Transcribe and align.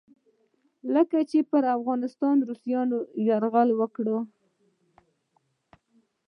کله 1.09 1.21
چې 1.29 1.37
پر 1.51 1.63
افغانستان 1.77 2.35
روسانو 2.49 2.97
یرغل 3.27 3.69
وکړ. 3.79 4.05